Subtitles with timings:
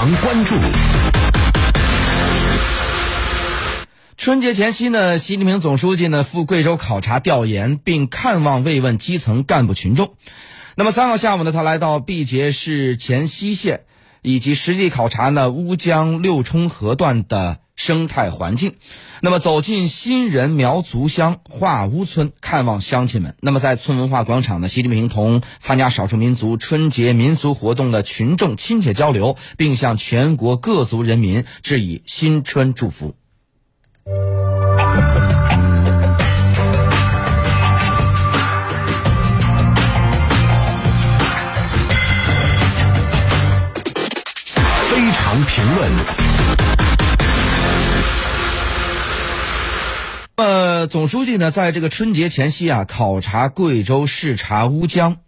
[0.00, 0.54] 常关注。
[4.16, 10.14] 春节前夕呢，习近平总书记呢赴贵州考察调研，并看望慰问基层干部群众。
[10.74, 13.82] 那么三号下午呢，他来到毕节市黔西县，
[14.22, 17.58] 以及实地考察呢乌江六冲河段的。
[17.80, 18.74] 生态环境，
[19.22, 23.36] 那么走进新人苗族乡化乌村，看望乡亲们。
[23.40, 33.14] 那么在村文化广场呢，习近平同参加少数民族春节民俗活动的群众亲切交流，并向全国各族人民致以新春祝福。
[44.90, 46.69] 非常评论。
[50.40, 55.18] 呃，总书记呢，在这个春节前夕啊，考察贵州，视察乌江。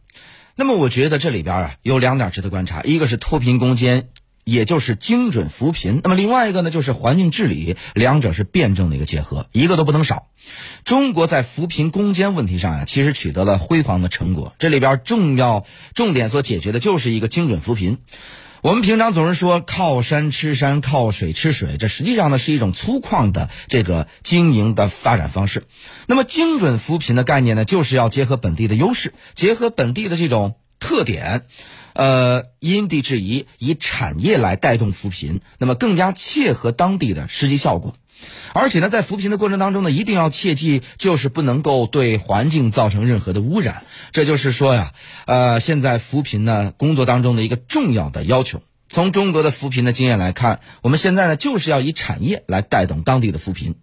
[0.54, 4.08] 那么，我觉得这里边啊，有两点值得观察：一个是脱贫攻坚，
[4.42, 10.28] 也就是精准扶贫；那么另外一个呢，就是环境治理，两者是辩证的一个结合，一个都不能少。
[10.82, 14.54] 中国在扶贫攻坚问题上啊，其实取得了辉煌的成果。
[14.58, 17.98] 这里边重要重点所解决的就是一个精准扶贫。
[18.62, 25.64] 我们平常总是说靠山吃山，靠水吃水，这实际上呢是一种粗犷的这个经营的发展方式。
[26.06, 31.46] 那么精准扶贫的概念呢，就是要结合本地的优势，结合本地的这种特点，
[31.94, 37.94] 呃，因地制宜，以产业来带动扶贫，那么更加切合当地的实际效果。
[38.52, 43.84] 而且呢，在扶贫的过程当中呢，一定要切记，就是不能够对环境造成任何的污染。
[44.10, 44.92] 这就是说呀，
[45.26, 48.60] 呃，现在扶贫呢工作当中的一个重要的要求。
[48.92, 53.76] 从中国的扶贫的经验来看，我们现在呢就是要以产业来带动当地的扶贫。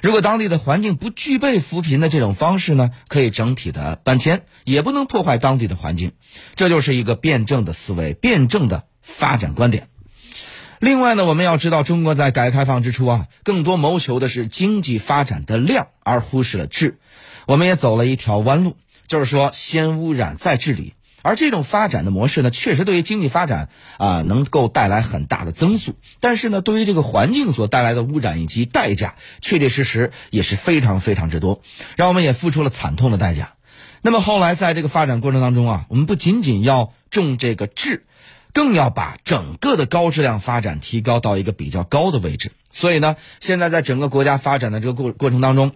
[0.00, 6.12] 如果当地的环境不具备扶贫的这种方式呢，可以整体的搬迁，也不能破坏当地的环境。
[6.54, 9.88] 这就是一个辩证的思维，辩证的发展观点。
[10.78, 16.98] 另外呢，我们要知道，中国在改革开放之初啊，更多谋求的是经济发展的量，而忽视了质。
[17.46, 20.94] 我们也走了一条弯路，就是说先污染再治理。
[21.26, 31.62] 而这种发展的模式呢，确实对于经济发展啊能够带来很大的增速，但是呢，对于这个环境所带来的污染以及代价，确确实实也是非常非常之多，
[31.96, 33.54] 让我们也付出了惨痛的代价。
[34.02, 38.04] 那么后来在这个发展过程当中啊，我们不仅仅要重这个质。
[38.52, 42.52] 更要把整个的高质量发展提高到一个比较高的位置。
[42.72, 45.72] 所以呢，现在在整个国家发展的这个过过程当中，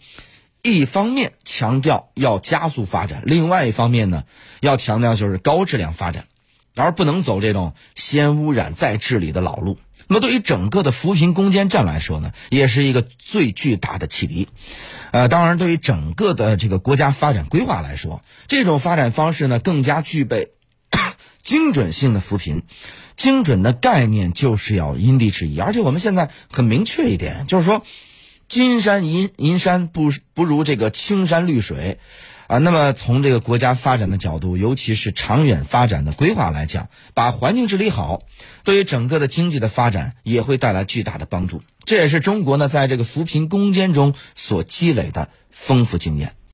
[0.63, 4.25] 一方面强调要加速发展，另外一方面呢，
[4.61, 6.27] 要强调就是高质量发展，
[6.77, 9.79] 而不能走这种先污染再治理的老路。
[10.07, 14.49] 那么对于整个的扶贫攻坚战来说呢，也是一个最巨大的启迪。
[15.13, 20.51] 呃，当然对于整个的这个国家发展规划来说，这种发展方式呢，更加具备。
[21.43, 22.65] 精准性的扶贫，
[23.17, 27.83] 精准的概念就是要因地制宜，而且我们现在很明确一点，就是说，
[28.51, 32.01] 金山银银山不不如这个青山绿水，
[32.49, 38.23] 啊，那么从这个国家发展的角度，尤其是长远发展的规划来讲，把环境治理好，
[38.65, 41.63] 对于整个的经济的发展也会带来巨大的帮助。
[41.85, 46.35] 这也是中国呢在这个扶贫攻坚中所积累的丰富经验。